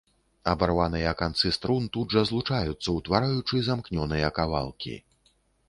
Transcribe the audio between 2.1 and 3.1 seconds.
жа злучаюцца,